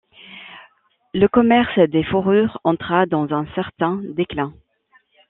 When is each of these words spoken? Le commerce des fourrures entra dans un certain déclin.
Le 1.13 1.27
commerce 1.27 1.77
des 1.77 2.03
fourrures 2.03 2.59
entra 2.63 3.05
dans 3.05 3.31
un 3.35 3.45
certain 3.53 4.01
déclin. 4.17 4.51